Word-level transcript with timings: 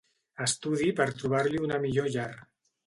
Estudi 0.45 0.89
per 1.01 1.07
trobar-li 1.21 1.63
una 1.69 1.81
millor 1.87 2.13
llar. 2.19 2.31